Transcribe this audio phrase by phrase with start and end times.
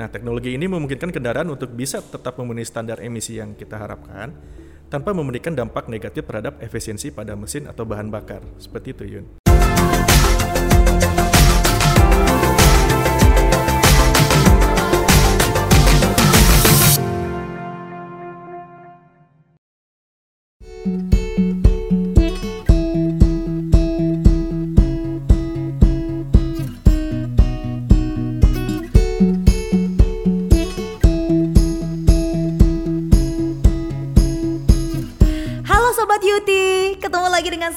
[0.00, 4.32] Nah, teknologi ini memungkinkan kendaraan untuk bisa tetap memenuhi standar emisi yang kita harapkan
[4.88, 8.40] tanpa memberikan dampak negatif terhadap efisiensi pada mesin atau bahan bakar.
[8.56, 9.39] Seperti itu, Yun.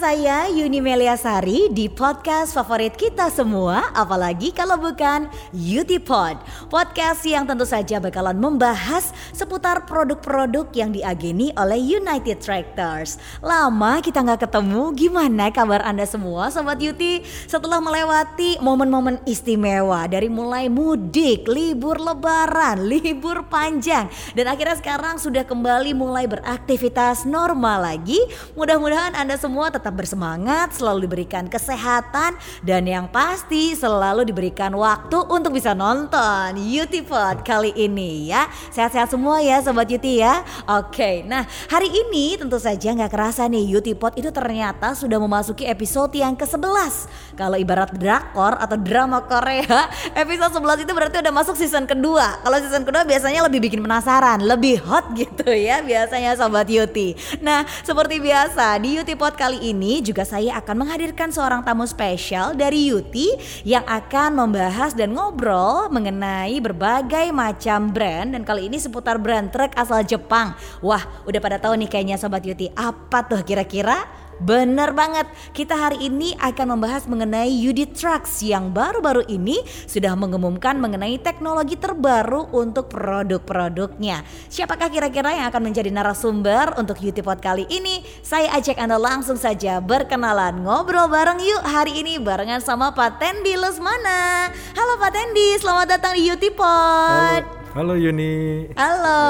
[0.03, 7.47] Saya Yuni Meliasari di podcast favorit kita semua Apalagi kalau bukan Yuti Pod Podcast yang
[7.47, 14.91] tentu saja bakalan membahas seputar produk-produk yang diageni oleh United Tractors Lama kita nggak ketemu,
[14.91, 17.23] gimana kabar Anda semua Sobat Yuti?
[17.47, 25.47] Setelah melewati momen-momen istimewa dari mulai mudik, libur lebaran, libur panjang Dan akhirnya sekarang sudah
[25.47, 28.19] kembali mulai beraktivitas normal lagi.
[28.59, 35.53] Mudah-mudahan Anda semua tetap bersemangat, selalu diberikan kesehatan dan yang pasti selalu diberikan waktu untuk
[35.53, 36.55] bisa nonton
[37.03, 38.47] Pod kali ini ya.
[38.71, 40.41] Sehat-sehat semua ya Sobat Yuti ya.
[40.65, 46.15] Oke, nah hari ini tentu saja nggak kerasa nih Pod itu ternyata sudah memasuki episode
[46.15, 47.11] yang ke-11.
[47.35, 49.91] Kalau ibarat drakor atau drama Korea,
[50.23, 52.39] episode 11 itu berarti udah masuk season kedua.
[52.39, 57.19] Kalau season kedua biasanya lebih bikin penasaran, lebih hot gitu ya biasanya Sobat Yuti.
[57.43, 62.87] Nah, seperti biasa di Pod kali ini juga saya akan menghadirkan seorang tamu spesial dari
[62.93, 63.35] Yuti
[63.67, 69.75] yang akan membahas dan ngobrol mengenai berbagai macam brand dan kali ini seputar brand truk
[69.75, 70.55] asal Jepang.
[70.79, 74.22] Wah, udah pada tahu nih kayaknya Sobat Yuti apa tuh kira-kira?
[74.43, 75.23] Bener banget,
[75.55, 81.79] kita hari ini akan membahas mengenai Yudi Trucks yang baru-baru ini sudah mengumumkan mengenai teknologi
[81.79, 84.27] terbaru untuk produk-produknya.
[84.51, 88.03] Siapakah kira-kira yang akan menjadi narasumber untuk Yudi Pod kali ini?
[88.19, 93.55] Saya ajak Anda langsung saja berkenalan ngobrol bareng yuk hari ini barengan sama Pak Tendi
[93.55, 94.51] Lesmana.
[94.75, 97.43] Halo Pak Tendi, selamat datang di Yudi Pod.
[97.47, 98.69] Halo, halo Yuni.
[98.77, 99.21] Halo,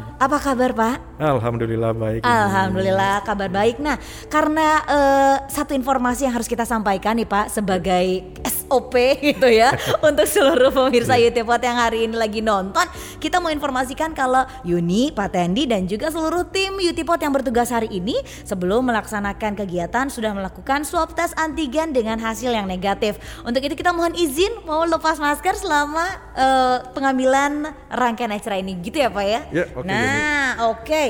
[0.24, 0.96] apa kabar Pak?
[1.20, 2.20] Alhamdulillah baik.
[2.24, 3.76] Alhamdulillah kabar baik.
[3.84, 4.00] Nah,
[4.32, 8.32] karena eh, satu informasi yang harus kita sampaikan nih Pak sebagai
[8.72, 9.76] SOP gitu ya
[10.08, 12.88] untuk seluruh pemirsa YouTube yang hari ini lagi nonton,
[13.20, 17.92] kita mau informasikan kalau Yuni, Pak Tendi dan juga seluruh tim YouTube yang bertugas hari
[17.92, 18.16] ini
[18.48, 23.20] sebelum melaksanakan kegiatan sudah melakukan swab tes antigen dengan hasil yang negatif.
[23.44, 28.96] Untuk itu kita mohon izin mau lepas masker selama eh, pengambilan rangkaian acara ini gitu
[29.04, 29.40] ya Pak ya.
[29.52, 31.04] Ya, oke, nah, oke.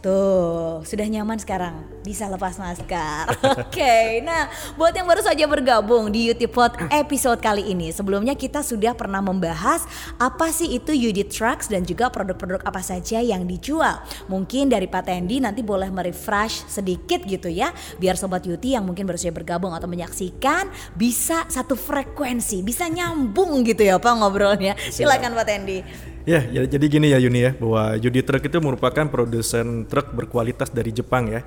[0.00, 1.84] Tuh, sudah nyaman sekarang.
[2.00, 3.36] Bisa lepas masker.
[3.60, 4.24] Oke.
[4.24, 8.92] Nah, buat yang baru saja bergabung di YouTube Pod episode kali ini, sebelumnya kita sudah
[8.92, 9.88] pernah membahas
[10.20, 14.04] apa sih itu Yudi Trucks dan juga produk-produk apa saja yang dijual.
[14.28, 19.08] Mungkin dari Pak Tendi nanti boleh merefresh sedikit gitu ya, biar sobat Yuti yang mungkin
[19.08, 24.76] baru saja bergabung atau menyaksikan bisa satu frekuensi, bisa nyambung gitu ya Pak ngobrolnya.
[24.92, 25.80] Silakan Pak Tendi.
[26.30, 30.70] Ya, ya, jadi gini ya Yuni ya, bahwa Yudi Truck itu merupakan produsen truk berkualitas
[30.70, 31.42] dari Jepang ya.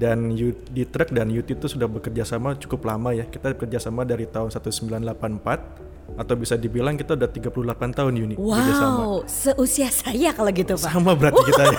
[0.00, 3.28] Dan Yudi Truck dan Yudi itu sudah bekerja sama cukup lama ya.
[3.28, 7.52] Kita bekerja sama dari tahun 1984 atau bisa dibilang kita udah 38
[7.92, 9.00] tahun Yuni bekerja sama.
[9.00, 10.90] Wow, seusia saya kalau gitu Pak.
[10.92, 11.78] Sama berarti kita ya.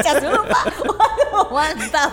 [0.00, 0.64] Cas dulu Pak.
[1.54, 2.12] Mantap.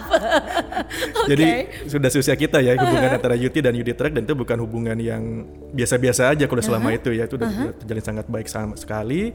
[1.26, 1.30] Oke.
[1.34, 1.48] Jadi
[1.90, 5.50] sudah seusia kita ya hubungan antara Yuti dan Yudi Truck dan itu bukan hubungan yang
[5.74, 9.34] biasa-biasa aja kalau selama itu ya itu udah udah terjalin sangat baik sama sekali.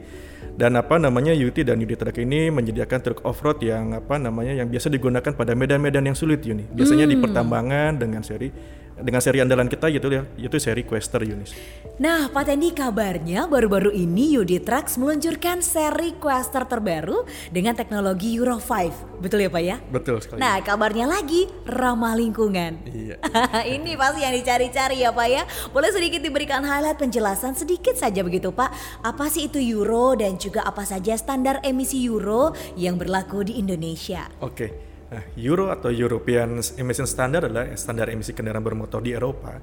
[0.57, 4.71] Dan apa namanya Yuti dan Yudi Truck ini menyediakan truk off-road yang apa namanya yang
[4.71, 6.65] biasa digunakan pada medan-medan yang sulit Yuni.
[6.71, 8.49] Biasanya di pertambangan dengan seri
[8.97, 11.53] dengan seri andalan kita gitu ya, itu seri Quester Yunis.
[11.97, 18.61] Nah, Pak Tendi kabarnya baru-baru ini Yudi Trucks meluncurkan seri Quester terbaru dengan teknologi Euro
[18.61, 19.17] 5.
[19.17, 19.77] Betul ya Pak ya?
[19.89, 20.37] Betul sekali.
[20.37, 22.85] Nah, kabarnya lagi ramah lingkungan.
[22.85, 23.17] Iya.
[23.81, 25.43] Ini pasti yang dicari-cari ya Pak ya.
[25.73, 29.01] Boleh sedikit diberikan highlight penjelasan sedikit saja begitu Pak.
[29.01, 34.29] Apa sih itu Euro dan juga apa saja standar emisi Euro yang berlaku di Indonesia?
[34.37, 34.86] Oke.
[35.07, 39.55] Nah, Euro atau European Emission Standard adalah standar emisi kendaraan bermotor di Eropa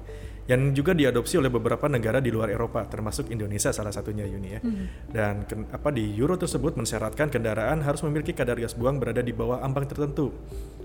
[0.45, 4.61] yang juga diadopsi oleh beberapa negara di luar Eropa termasuk Indonesia salah satunya Yuni ya.
[5.09, 9.33] Dan ken- apa di Euro tersebut mensyaratkan kendaraan harus memiliki kadar gas buang berada di
[9.33, 10.33] bawah ambang tertentu.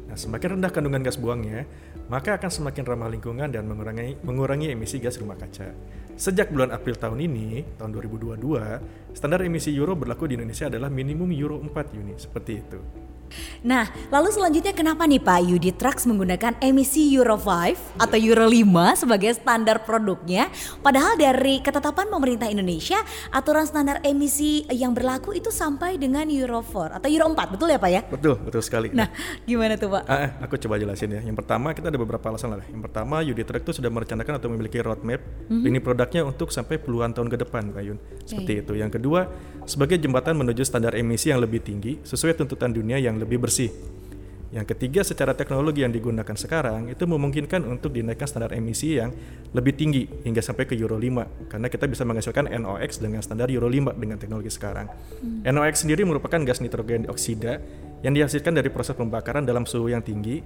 [0.08, 1.64] Nah, semakin rendah kandungan gas buangnya,
[2.08, 5.72] maka akan semakin ramah lingkungan dan mengurangi mengurangi emisi gas rumah kaca.
[6.20, 11.32] Sejak bulan April tahun ini, tahun 2022, standar emisi Euro berlaku di Indonesia adalah minimum
[11.32, 12.80] Euro 4 Yuni, seperti itu.
[13.62, 19.00] Nah, lalu selanjutnya kenapa nih Pak Yudi Trucks menggunakan emisi Euro 5 atau Euro 5
[19.00, 20.48] sebagai standar produknya?
[20.80, 22.98] Padahal dari ketetapan pemerintah Indonesia,
[23.30, 27.78] aturan standar emisi yang berlaku itu sampai dengan Euro 4 atau Euro 4, betul ya
[27.78, 28.00] Pak ya?
[28.08, 28.88] Betul, betul sekali.
[28.90, 29.08] Nah,
[29.44, 30.02] gimana tuh Pak?
[30.08, 31.20] Ah, eh, aku coba jelasin ya.
[31.22, 32.66] Yang pertama kita ada beberapa alasan lah.
[32.66, 35.68] Yang pertama, Yudi Truck itu sudah merencanakan atau memiliki roadmap mm-hmm.
[35.68, 37.98] ini produknya untuk sampai puluhan tahun ke depan, Pak Yun.
[38.24, 38.62] Seperti okay.
[38.64, 38.72] itu.
[38.80, 39.20] Yang kedua,
[39.68, 43.70] sebagai jembatan menuju standar emisi yang lebih tinggi sesuai tuntutan dunia yang lebih bersih.
[44.50, 49.14] Yang ketiga, secara teknologi yang digunakan sekarang itu memungkinkan untuk dinaikkan standar emisi yang
[49.54, 53.70] lebih tinggi hingga sampai ke Euro 5 karena kita bisa menghasilkan NOx dengan standar Euro
[53.70, 54.90] 5 dengan teknologi sekarang.
[54.90, 55.46] Hmm.
[55.46, 57.62] NOx sendiri merupakan gas nitrogen dioksida
[58.02, 60.42] yang dihasilkan dari proses pembakaran dalam suhu yang tinggi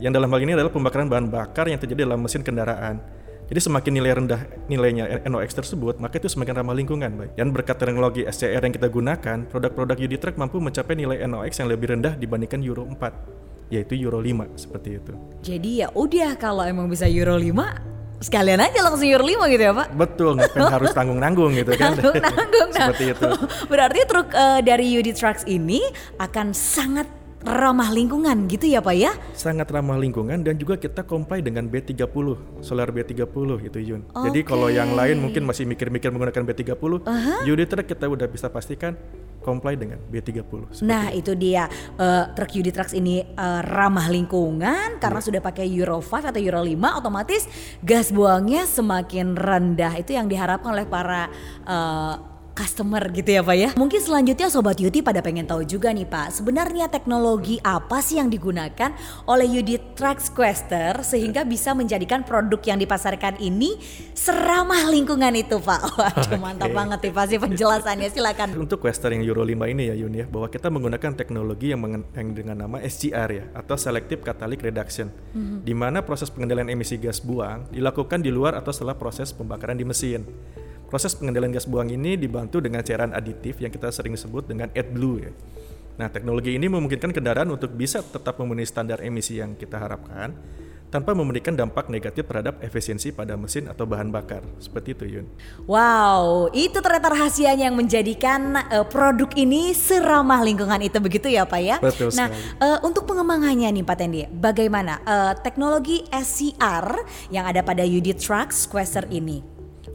[0.00, 2.98] yang dalam hal ini adalah pembakaran bahan bakar yang terjadi dalam mesin kendaraan.
[3.52, 7.36] Jadi semakin nilai rendah nilainya NOx tersebut, maka itu semakin ramah lingkungan, baik.
[7.36, 11.68] Dan berkat teknologi SCR yang kita gunakan, produk-produk UD Truck mampu mencapai nilai NOx yang
[11.68, 15.12] lebih rendah dibandingkan Euro 4, yaitu Euro 5 seperti itu.
[15.44, 19.72] Jadi ya udah kalau emang bisa Euro 5, sekalian aja langsung Euro 5 gitu ya
[19.76, 19.88] Pak?
[20.00, 21.92] Betul, ngapain harus tanggung-nanggung gitu kan.
[21.92, 22.68] Tanggung-nanggung.
[22.72, 23.28] Nah, Seperti itu.
[23.76, 25.84] Berarti truk uh, dari UD Trucks ini
[26.16, 27.04] akan sangat
[27.42, 29.12] ramah lingkungan gitu ya Pak ya?
[29.34, 32.06] Sangat ramah lingkungan dan juga kita comply dengan B30,
[32.62, 33.26] solar B30
[33.66, 34.02] itu Yun.
[34.10, 34.30] Okay.
[34.30, 37.40] Jadi kalau yang lain mungkin masih mikir-mikir menggunakan B30, uh-huh.
[37.46, 38.94] Unit Truck kita udah bisa pastikan
[39.42, 40.86] comply dengan B30.
[40.86, 41.66] Nah, itu, itu dia
[41.98, 45.26] uh, truk Trucks ini uh, ramah lingkungan karena yeah.
[45.26, 47.50] sudah pakai Euro 5 atau Euro 5 otomatis
[47.82, 49.98] gas buangnya semakin rendah.
[49.98, 51.26] Itu yang diharapkan oleh para
[51.66, 53.70] uh, customer gitu ya Pak ya.
[53.74, 58.28] Mungkin selanjutnya Sobat Yuti pada pengen tahu juga nih Pak, sebenarnya teknologi apa sih yang
[58.28, 58.92] digunakan
[59.26, 63.76] oleh Yudi Trax Quester sehingga bisa menjadikan produk yang dipasarkan ini
[64.12, 65.80] seramah lingkungan itu Pak.
[66.00, 66.38] Waduh okay.
[66.38, 68.48] mantap banget nih pasti penjelasannya silakan.
[68.56, 71.80] Untuk Quester yang Euro 5 ini ya Yun ya, bahwa kita menggunakan teknologi yang,
[72.12, 75.08] yang dengan nama SCR ya atau Selective Catalytic Reduction.
[75.08, 75.58] Mm-hmm.
[75.64, 79.84] Di mana proses pengendalian emisi gas buang dilakukan di luar atau setelah proses pembakaran di
[79.88, 80.22] mesin.
[80.92, 85.16] Proses pengendalian gas buang ini dibantu dengan cairan aditif yang kita sering sebut dengan AdBlue
[85.24, 85.32] ya.
[85.96, 90.36] Nah, teknologi ini memungkinkan kendaraan untuk bisa tetap memenuhi standar emisi yang kita harapkan
[90.92, 94.44] tanpa memberikan dampak negatif terhadap efisiensi pada mesin atau bahan bakar.
[94.60, 95.26] Seperti itu, Yun.
[95.64, 101.60] Wow, itu ternyata rahasianya yang menjadikan uh, produk ini seramah lingkungan itu begitu ya, Pak
[101.64, 101.80] ya?
[101.80, 102.28] Betul Nah,
[102.60, 107.00] uh, untuk pengembangannya nih Pak Tendi, bagaimana uh, teknologi SCR
[107.32, 109.40] yang ada pada Yudi Trucks Quester ini?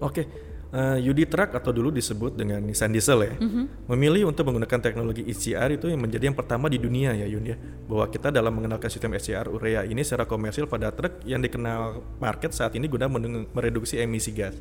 [0.02, 0.26] Oke.
[0.26, 3.66] Okay uh, Yudi Truck atau dulu disebut dengan Nissan Diesel ya, mm-hmm.
[3.92, 7.56] memilih untuk menggunakan teknologi ECR itu yang menjadi yang pertama di dunia ya Yun ya,
[7.88, 12.52] bahwa kita dalam mengenalkan sistem ECR urea ini secara komersil pada truk yang dikenal market
[12.52, 13.08] saat ini guna
[13.52, 14.56] mereduksi emisi gas.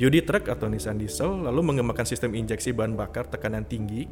[0.00, 4.08] Yudi Truck atau Nissan Diesel lalu mengembangkan sistem injeksi bahan bakar tekanan tinggi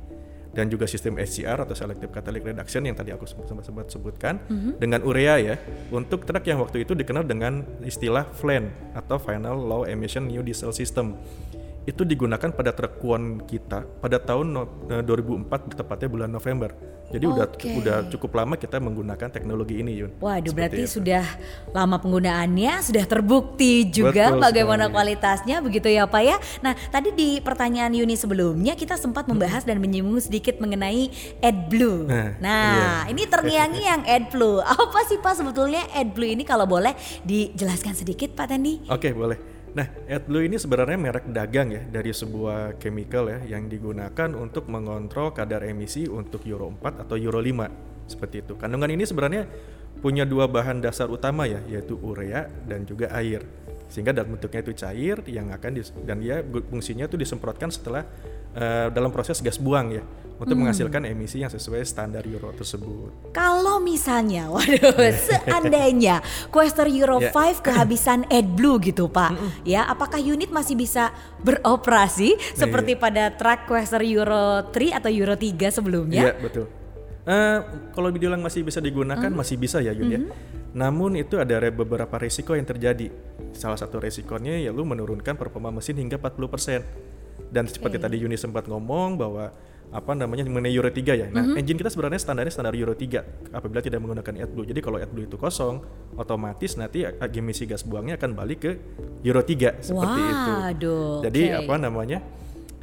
[0.59, 4.73] dan juga sistem SCR atau Selective Catalytic Reduction yang tadi aku sempat sempat sebutkan mm-hmm.
[4.83, 5.55] dengan urea ya
[5.95, 8.67] untuk truk yang waktu itu dikenal dengan istilah FLAN
[8.99, 11.15] atau Final Low Emission New Diesel System
[11.88, 14.52] itu digunakan pada Kwon kita pada tahun
[15.08, 16.76] 2004 eh, tepatnya bulan November.
[17.08, 17.32] Jadi okay.
[17.32, 17.46] udah
[17.81, 20.20] udah cukup lama kita menggunakan teknologi ini Yun.
[20.20, 21.00] Waduh berarti itu.
[21.00, 21.25] sudah
[21.73, 24.94] lama penggunaannya sudah terbukti juga Betul bagaimana sekali.
[25.00, 26.37] kualitasnya begitu ya Pak ya.
[26.61, 29.32] Nah tadi di pertanyaan Yuni sebelumnya kita sempat hmm.
[29.32, 29.70] membahas hmm.
[29.73, 31.08] dan menyinggung sedikit mengenai
[31.40, 32.05] AdBlue.
[32.05, 33.17] Nah, nah iya.
[33.17, 34.61] ini terngiang-ngiang AdBlue.
[34.61, 36.93] Apa sih Pak sebetulnya AdBlue ini kalau boleh
[37.25, 38.85] dijelaskan sedikit Pak Tandi?
[38.93, 39.58] Oke okay, boleh.
[39.79, 45.31] Nah, AdBlue ini sebenarnya merek dagang ya dari sebuah chemical ya yang digunakan untuk mengontrol
[45.31, 48.59] kadar emisi untuk Euro 4 atau Euro 5 seperti itu.
[48.59, 49.47] Kandungan ini sebenarnya
[50.02, 53.47] punya dua bahan dasar utama ya yaitu urea dan juga air.
[53.88, 58.04] Sehingga dalam bentuknya itu cair yang akan dis, dan dia fungsinya itu disemprotkan setelah
[58.52, 60.04] uh, dalam proses gas buang ya
[60.38, 60.71] untuk hmm.
[60.71, 63.35] menghasilkan emisi yang sesuai standar Euro tersebut.
[63.35, 66.23] Kalau misalnya, waduh, seandainya
[66.54, 67.35] Quester Euro yeah.
[67.35, 69.50] 5 kehabisan AdBlue gitu Pak, mm -mm.
[69.66, 71.11] ya apakah unit masih bisa
[71.42, 73.02] beroperasi nah, seperti iya.
[73.02, 76.30] pada truk Quester Euro 3 atau Euro 3 sebelumnya?
[76.30, 76.66] Iya betul.
[77.28, 77.61] Uh,
[77.92, 79.37] kalau dibilang masih bisa digunakan, mm.
[79.37, 80.25] masih bisa ya Yun mm -hmm.
[80.30, 80.58] ya.
[80.78, 83.11] Namun itu ada beberapa resiko yang terjadi.
[83.50, 87.50] Salah satu resikonya ya lu menurunkan performa mesin hingga 40%.
[87.50, 88.04] Dan seperti okay.
[88.06, 89.50] tadi Yuni sempat ngomong bahwa
[89.88, 91.26] apa namanya mengenai Euro 3 ya.
[91.32, 91.61] Nah, mm -hmm.
[91.64, 94.68] engine kita sebenarnya standarnya standar Euro 3 apabila tidak menggunakan AdBlue.
[94.68, 95.80] Jadi kalau AdBlue itu kosong,
[96.20, 98.73] otomatis nanti emisi gas buangnya akan balik ke
[99.25, 100.97] Euro 3 seperti Waduh, itu.
[101.25, 101.58] Jadi okay.
[101.64, 102.18] apa namanya?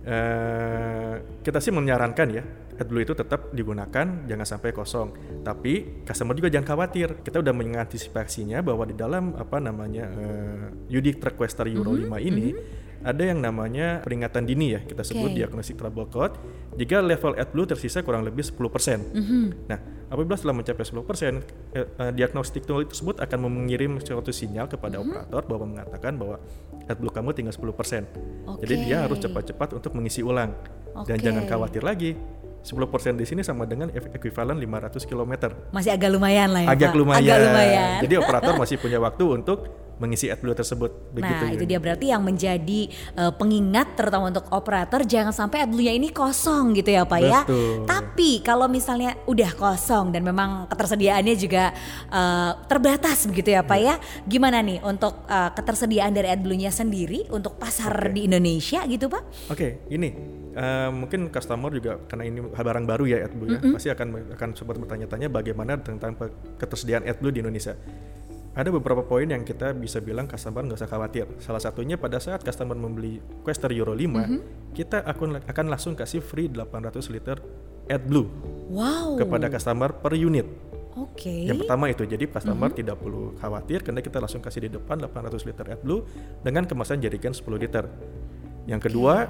[0.05, 2.45] Uh, kita sih menyarankan ya
[2.77, 8.61] AdBlue itu tetap digunakan jangan sampai kosong tapi customer juga jangan khawatir kita udah mengantisipasinya
[8.61, 12.21] bahwa di dalam apa namanya uh, Unique Truck Quester Euro mm -hmm.
[12.21, 15.37] 5 ini mm -hmm ada yang namanya peringatan dini ya, kita sebut Oke.
[15.37, 16.33] diagnostic trouble code.
[16.73, 18.97] Jika level AdBlue tersisa kurang lebih 10%.
[19.13, 19.69] Mhm.
[19.69, 24.97] Nah, apabila setelah mencapai 10%, eh, eh, diagnostic tool tersebut akan mengirim suatu sinyal kepada
[24.97, 25.03] Mhm.
[25.05, 26.35] operator bahwa mengatakan bahwa
[26.85, 28.09] AdBlue kamu tinggal 10%.
[28.59, 28.83] Jadi Oke.
[28.83, 30.57] dia harus cepat-cepat untuk mengisi ulang.
[31.05, 31.23] Dan Oke.
[31.23, 32.17] jangan khawatir lagi.
[32.65, 35.53] 10% di sini sama dengan ekuivalen 500 km.
[35.69, 36.97] Masih agak lumayan lah ya Agak Pak.
[36.97, 37.21] lumayan.
[37.21, 37.97] Agak lumayan.
[38.01, 40.91] Jadi operator masih punya waktu untuk mengisi AdBlue tersebut.
[41.15, 45.93] Begitu Nah, itu dia berarti yang menjadi eh, pengingat terutama untuk operator jangan sampai AdBlue-nya
[45.95, 47.41] ini kosong gitu ya Pak ya.
[47.47, 47.87] Betul.
[47.87, 51.71] Tapi kalau misalnya udah kosong dan memang ketersediaannya juga
[52.11, 53.95] eh, terbatas begitu ya Pak ya.
[54.27, 58.13] Gimana nih untuk eh, ketersediaan dari AdBlue-nya sendiri untuk pasar Oke.
[58.15, 59.51] di Indonesia gitu Pak?
[59.51, 60.09] Oke, ini
[60.55, 64.75] eh, mungkin customer juga karena ini barang baru ya AdBlue ya, pasti akan akan sempat
[64.79, 66.17] bertanya-tanya bagaimana tentang
[66.59, 67.75] ketersediaan AdBlue di Indonesia.
[68.55, 71.27] Ada beberapa poin yang kita bisa bilang customer nggak usah khawatir.
[71.43, 76.47] Salah satunya pada saat customer membeli Quester Euro 5, kita akan akan langsung kasih free
[76.47, 77.37] 800 liter
[77.91, 78.27] AdBlue
[78.71, 79.19] Wow.
[79.19, 80.47] kepada customer per unit.
[80.95, 81.51] Oke.
[81.51, 85.43] Yang pertama itu, jadi customer tidak perlu khawatir karena kita langsung kasih di depan 800
[85.43, 86.01] liter AdBlue
[86.39, 87.83] dengan kemasan jerigen 10 liter.
[88.65, 89.27] Yang kedua,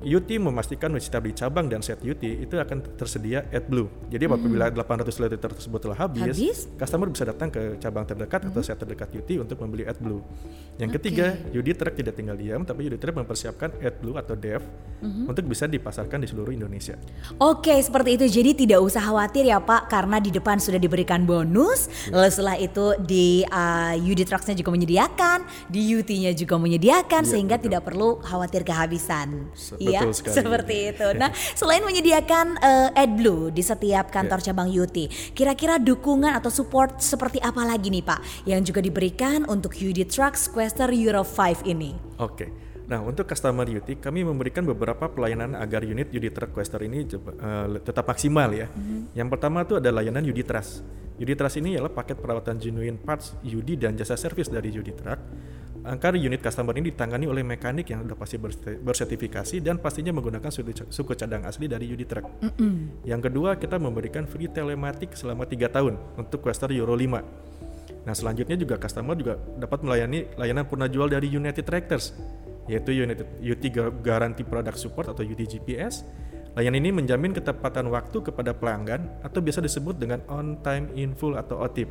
[0.00, 4.08] UT memastikan setiap di cabang dan set UT itu akan tersedia AdBlue.
[4.08, 6.58] Jadi apabila 800 liter tersebut telah habis, Habis?
[6.76, 10.24] customer bisa datang ke cabang terdekat atau set terdekat UT untuk membeli AdBlue.
[10.80, 14.64] Yang ketiga, UD Truck tidak tinggal diam, tapi UD Truck mempersiapkan AdBlue atau DEV
[15.00, 16.96] untuk bisa dipasarkan di seluruh Indonesia.
[17.40, 18.24] Oke, seperti itu.
[18.28, 21.88] Jadi tidak usah khawatir ya Pak, karena di depan sudah diberikan bonus.
[22.08, 27.56] Lalu setelah itu di uh, UD Trucks-nya juga menyediakan, di UT-nya juga menyediakan, Iya, sehingga
[27.56, 27.64] betul.
[27.68, 29.48] tidak perlu khawatir kehabisan.
[29.52, 30.36] Se- Betul sekali.
[30.38, 31.06] seperti itu.
[31.18, 34.46] Nah, selain menyediakan uh, AdBlue di setiap kantor Iya.
[34.52, 34.96] cabang UT,
[35.34, 40.46] kira-kira dukungan atau support seperti apa lagi nih Pak, yang juga diberikan untuk UD Trucks
[40.48, 41.94] Quester Euro 5 ini?
[42.20, 42.70] Oke.
[42.90, 47.66] Nah, untuk customer UT, kami memberikan beberapa pelayanan agar unit UD Truck Quester ini eh,
[47.86, 48.66] tetap maksimal ya.
[49.14, 50.82] Yang pertama itu ada layanan UD Trust.
[51.14, 55.22] UD Trust ini adalah paket perawatan genuine parts UD dan jasa servis dari UD Truck.
[55.80, 60.52] Angkar unit customer ini ditangani oleh mekanik yang sudah pasti berse- bersertifikasi dan pastinya menggunakan
[60.92, 62.28] suku, cadang asli dari UD Truck.
[63.08, 67.50] Yang kedua, kita memberikan free telematik selama 3 tahun untuk Quester Euro 5.
[68.00, 72.16] Nah selanjutnya juga customer juga dapat melayani layanan purna jual dari United Tractors
[72.70, 73.62] yaitu United UT
[74.00, 76.06] Guarantee Product Support atau UTGPS.
[76.54, 81.38] Layanan ini menjamin ketepatan waktu kepada pelanggan atau biasa disebut dengan on time in full
[81.38, 81.90] atau OTIP.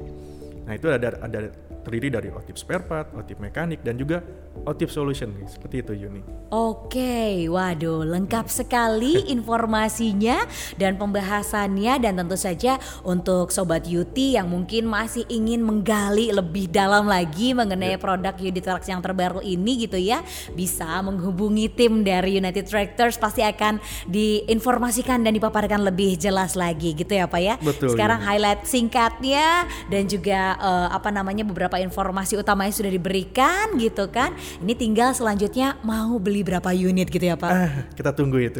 [0.68, 1.52] Nah itu ada ada
[1.84, 4.22] terdiri dari OTIP spare part, OTIP mekanik dan juga
[4.68, 6.22] OTIP solution seperti itu Yuni.
[6.50, 10.44] Oke, waduh, lengkap sekali informasinya
[10.76, 17.08] dan pembahasannya dan tentu saja untuk sobat Yuti yang mungkin masih ingin menggali lebih dalam
[17.08, 20.22] lagi mengenai produk Yudi Trucks yang terbaru ini gitu ya,
[20.54, 27.14] bisa menghubungi tim dari United Tractors pasti akan diinformasikan dan dipaparkan lebih jelas lagi gitu
[27.14, 27.56] ya Pak ya.
[27.62, 28.30] Betul, Sekarang Yuni.
[28.30, 34.34] highlight singkatnya dan juga eh, apa namanya beberapa informasi utamanya sudah diberikan gitu kan.
[34.66, 37.52] Ini tinggal selanjutnya mau beli berapa unit gitu ya Pak.
[37.54, 38.58] Ah, kita tunggu itu.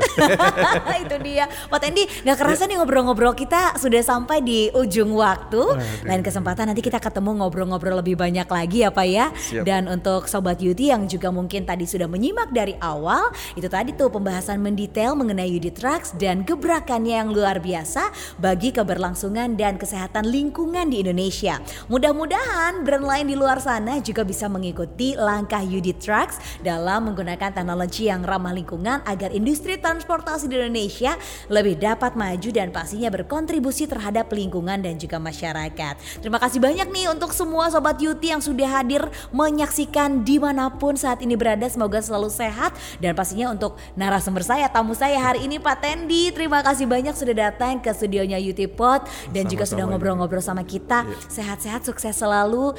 [1.04, 1.50] itu dia.
[1.50, 5.64] Pak Tendi nggak kerasa nih ngobrol-ngobrol kita sudah sampai di ujung waktu.
[5.64, 6.06] Waduh.
[6.06, 9.26] Lain kesempatan nanti kita ketemu ngobrol-ngobrol lebih banyak lagi ya Pak ya.
[9.34, 9.64] Siap.
[9.66, 13.32] Dan untuk Sobat Yudi yang juga mungkin tadi sudah menyimak dari awal.
[13.56, 18.12] Itu tadi tuh pembahasan mendetail mengenai Yudi Trucks dan gebrakannya yang luar biasa
[18.42, 21.62] bagi keberlangsungan dan kesehatan lingkungan di Indonesia.
[21.88, 28.12] Mudah-mudahan brand lain di luar sana juga bisa mengikuti langkah Yudi Trucks dalam menggunakan teknologi
[28.12, 31.16] yang ramah lingkungan agar industri transportasi di Indonesia
[31.48, 35.96] lebih dapat maju dan pastinya berkontribusi terhadap lingkungan dan juga masyarakat.
[36.20, 41.00] Terima kasih banyak nih untuk semua Sobat Yuti yang sudah hadir menyaksikan di mana pun
[41.00, 41.72] saat ini berada.
[41.72, 46.36] Semoga selalu sehat dan pastinya untuk narasumber saya, tamu saya hari ini Pak Tendi.
[46.36, 51.08] Terima kasih banyak sudah datang ke studionya Yuti Pod dan juga sudah ngobrol-ngobrol sama kita.
[51.08, 51.16] Iya.
[51.32, 52.76] Sehat-sehat, sukses selalu.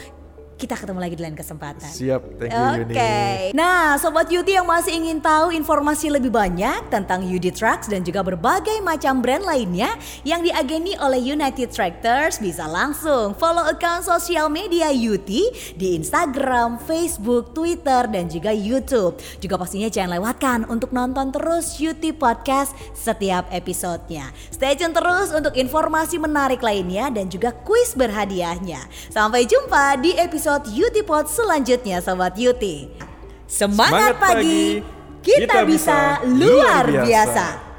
[0.61, 1.89] Kita ketemu lagi di lain kesempatan.
[1.89, 2.85] Siap, thank you Oke.
[2.85, 3.57] Yuni.
[3.57, 8.21] Nah, sobat Yudi yang masih ingin tahu informasi lebih banyak tentang Yudi Trucks dan juga
[8.21, 9.89] berbagai macam brand lainnya
[10.21, 15.49] yang diageni oleh United Tractors bisa langsung follow account sosial media Yuti
[15.81, 19.17] di Instagram, Facebook, Twitter dan juga YouTube.
[19.41, 24.29] Juga pastinya jangan lewatkan untuk nonton terus Yuti Podcast setiap episodenya.
[24.53, 28.85] Stay tune terus untuk informasi menarik lainnya dan juga kuis berhadiahnya.
[29.09, 32.91] Sampai jumpa di episode Yuti Pod selanjutnya Sobat Yuti.
[33.47, 37.07] Semangat, Semangat pagi, pagi, kita, kita bisa bisa luar luar biasa.
[37.07, 37.70] biasa.